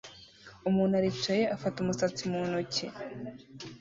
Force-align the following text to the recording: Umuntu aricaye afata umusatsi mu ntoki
Umuntu 0.69 0.93
aricaye 0.99 1.43
afata 1.55 1.77
umusatsi 1.79 2.21
mu 2.31 2.39
ntoki 2.47 2.85